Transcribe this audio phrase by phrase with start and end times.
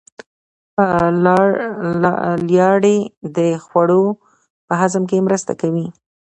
[2.55, 2.97] لاړې
[3.37, 4.05] د خوړو
[4.67, 5.87] په هضم کې مرسته کوي